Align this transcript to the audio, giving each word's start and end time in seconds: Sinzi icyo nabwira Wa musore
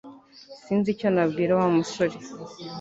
Sinzi 0.63 0.87
icyo 0.93 1.07
nabwira 1.15 1.51
Wa 1.59 1.67
musore 1.75 2.15